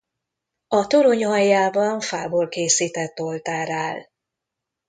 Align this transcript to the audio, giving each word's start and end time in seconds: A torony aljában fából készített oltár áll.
A 0.67 0.87
torony 0.87 1.23
aljában 1.25 1.99
fából 1.99 2.47
készített 2.49 3.19
oltár 3.19 3.69
áll. 3.69 3.99